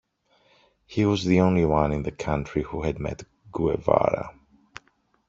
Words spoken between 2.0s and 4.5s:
the country who had met Guevara.